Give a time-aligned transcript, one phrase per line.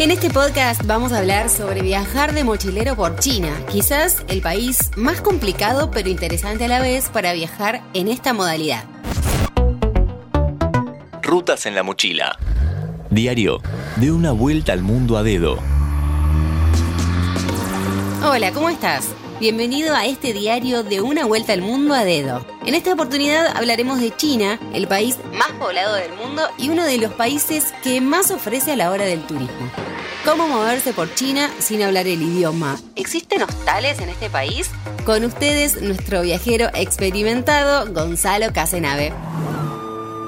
[0.00, 4.90] En este podcast vamos a hablar sobre viajar de mochilero por China, quizás el país
[4.96, 8.84] más complicado pero interesante a la vez para viajar en esta modalidad.
[11.20, 12.38] Rutas en la mochila.
[13.10, 13.60] Diario
[13.96, 15.58] de una vuelta al mundo a dedo.
[18.24, 19.06] Hola, ¿cómo estás?
[19.38, 22.42] Bienvenido a este diario de una vuelta al mundo a dedo.
[22.66, 26.98] En esta oportunidad hablaremos de China, el país más poblado del mundo y uno de
[26.98, 29.70] los países que más ofrece a la hora del turismo.
[30.26, 32.78] ¿Cómo moverse por China sin hablar el idioma?
[32.96, 34.70] ¿Existen hostales en este país?
[35.06, 39.14] Con ustedes, nuestro viajero experimentado, Gonzalo Casenave.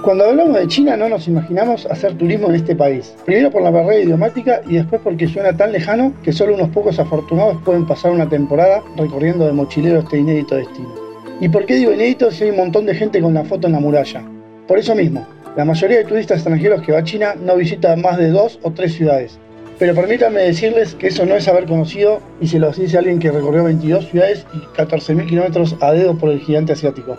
[0.02, 3.14] Cuando hablamos de China no nos imaginamos hacer turismo en este país.
[3.26, 6.98] Primero por la barrera idiomática y después porque suena tan lejano que solo unos pocos
[6.98, 11.01] afortunados pueden pasar una temporada recorriendo de mochilero este inédito destino.
[11.40, 13.72] ¿Y por qué digo inédito si hay un montón de gente con la foto en
[13.72, 14.22] la muralla?
[14.68, 18.16] Por eso mismo, la mayoría de turistas extranjeros que va a China no visita más
[18.18, 19.38] de dos o tres ciudades,
[19.78, 23.32] pero permítanme decirles que eso no es haber conocido y se lo dice alguien que
[23.32, 27.18] recorrió 22 ciudades y 14.000 kilómetros a dedo por el gigante asiático.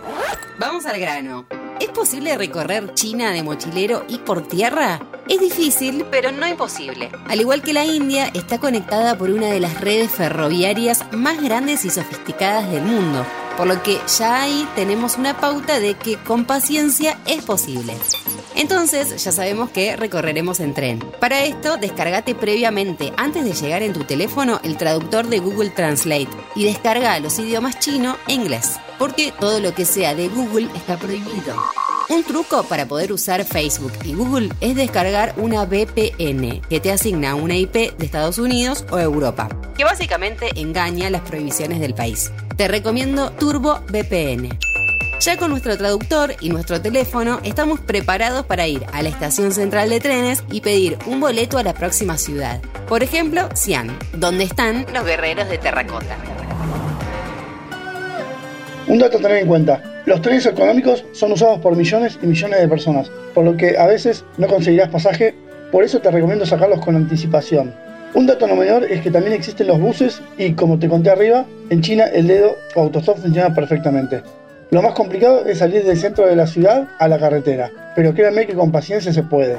[0.58, 1.46] Vamos al grano.
[1.80, 5.00] ¿Es posible recorrer China de mochilero y por tierra?
[5.28, 7.10] Es difícil, pero no imposible.
[7.28, 11.84] Al igual que la India, está conectada por una de las redes ferroviarias más grandes
[11.84, 16.44] y sofisticadas del mundo, por lo que ya ahí tenemos una pauta de que con
[16.44, 17.94] paciencia es posible.
[18.54, 21.00] Entonces ya sabemos que recorreremos en tren.
[21.20, 26.28] Para esto, descargate previamente, antes de llegar en tu teléfono, el traductor de Google Translate
[26.54, 30.96] y descarga los idiomas chino e inglés, porque todo lo que sea de Google está
[30.96, 31.56] prohibido.
[32.10, 37.34] Un truco para poder usar Facebook y Google es descargar una VPN que te asigna
[37.34, 42.30] una IP de Estados Unidos o Europa, que básicamente engaña las prohibiciones del país.
[42.56, 44.50] Te recomiendo Turbo VPN.
[45.20, 49.88] Ya con nuestro traductor y nuestro teléfono estamos preparados para ir a la estación central
[49.88, 52.60] de trenes y pedir un boleto a la próxima ciudad.
[52.86, 56.18] Por ejemplo, Xi'an, donde están los guerreros de terracota.
[58.86, 62.60] Un dato a tener en cuenta, los trenes económicos son usados por millones y millones
[62.60, 65.34] de personas, por lo que a veces no conseguirás pasaje,
[65.72, 67.74] por eso te recomiendo sacarlos con anticipación.
[68.12, 71.46] Un dato no menor es que también existen los buses y como te conté arriba,
[71.70, 74.22] en China el dedo o autostop funciona perfectamente.
[74.70, 78.46] Lo más complicado es salir del centro de la ciudad a la carretera, pero créanme
[78.46, 79.56] que con paciencia se puede.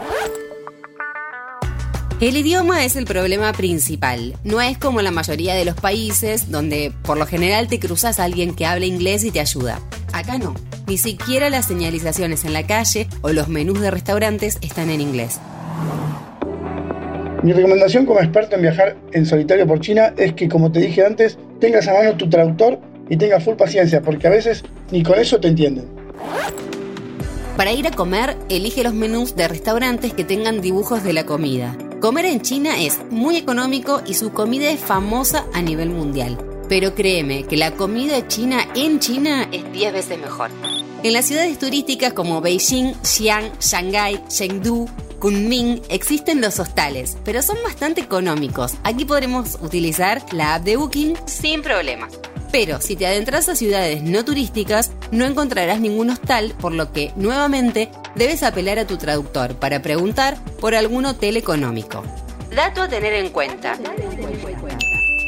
[2.21, 4.35] El idioma es el problema principal.
[4.43, 8.23] No es como la mayoría de los países donde por lo general te cruzas a
[8.23, 9.79] alguien que habla inglés y te ayuda.
[10.15, 10.53] Acá no.
[10.87, 15.41] Ni siquiera las señalizaciones en la calle o los menús de restaurantes están en inglés.
[17.43, 21.05] Mi recomendación como experto en viajar en solitario por China es que, como te dije
[21.05, 25.19] antes, tengas a mano tu traductor y tenga full paciencia, porque a veces ni con
[25.19, 25.85] eso te entienden.
[27.57, 31.75] Para ir a comer, elige los menús de restaurantes que tengan dibujos de la comida.
[31.99, 36.37] Comer en China es muy económico y su comida es famosa a nivel mundial.
[36.67, 40.49] Pero créeme que la comida china en China es 10 veces mejor.
[41.03, 44.87] En las ciudades turísticas como Beijing, Xi'an, Shanghai, Chengdu,
[45.19, 48.73] Kunming existen los hostales, pero son bastante económicos.
[48.83, 52.13] Aquí podremos utilizar la app de Booking sin problemas.
[52.51, 57.11] Pero si te adentras a ciudades no turísticas, no encontrarás ningún hostal, por lo que,
[57.15, 62.03] nuevamente, debes apelar a tu traductor para preguntar por algún hotel económico.
[62.55, 63.77] Dato a tener en cuenta.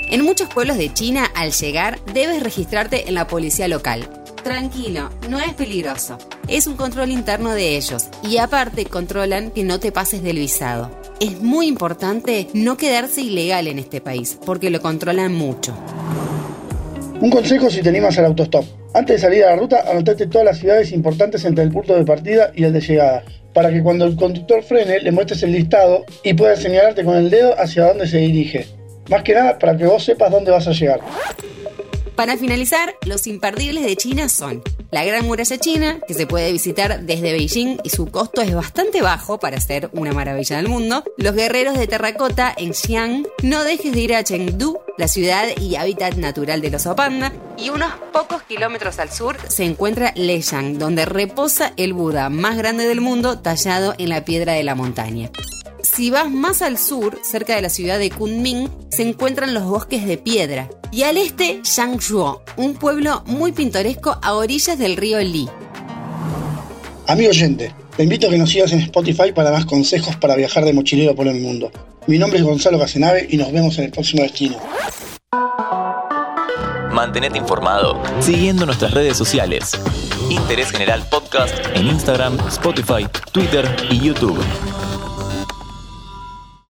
[0.10, 4.08] En muchos pueblos de China, al llegar, debes registrarte en la policía local.
[4.42, 6.18] Tranquilo, no es peligroso.
[6.48, 10.90] Es un control interno de ellos y aparte controlan que no te pases del visado.
[11.20, 15.78] Es muy importante no quedarse ilegal en este país porque lo controlan mucho.
[17.20, 18.64] Un consejo si te animas al autostop.
[18.94, 22.06] Antes de salir a la ruta, anotate todas las ciudades importantes entre el punto de
[22.06, 26.06] partida y el de llegada, para que cuando el conductor frene le muestres el listado
[26.24, 28.77] y puedas señalarte con el dedo hacia dónde se dirige.
[29.10, 31.00] Más que nada para que vos sepas dónde vas a llegar.
[32.16, 37.02] Para finalizar, los imperdibles de China son la Gran Muralla China, que se puede visitar
[37.02, 41.04] desde Beijing y su costo es bastante bajo para ser una maravilla del mundo.
[41.18, 43.28] Los guerreros de terracota en Xi'an.
[43.44, 47.34] No dejes de ir a Chengdu, la ciudad y hábitat natural de los panda.
[47.58, 52.88] Y unos pocos kilómetros al sur se encuentra Leyang, donde reposa el Buda más grande
[52.88, 55.30] del mundo tallado en la piedra de la montaña.
[55.98, 60.06] Si vas más al sur, cerca de la ciudad de Kunming, se encuentran los bosques
[60.06, 60.70] de piedra.
[60.92, 65.50] Y al este, Shangzhou, un pueblo muy pintoresco a orillas del río Li.
[67.08, 70.66] Amigo oyente, te invito a que nos sigas en Spotify para más consejos para viajar
[70.66, 71.72] de mochilero por el mundo.
[72.06, 74.58] Mi nombre es Gonzalo Casenave y nos vemos en el próximo destino.
[76.92, 79.72] Mantenete informado siguiendo nuestras redes sociales.
[80.30, 84.38] Interés General Podcast en Instagram, Spotify, Twitter y YouTube.